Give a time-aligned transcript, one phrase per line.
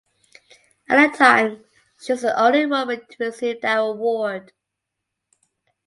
[0.89, 1.63] At the time
[2.01, 4.51] she was the only woman to receive that award.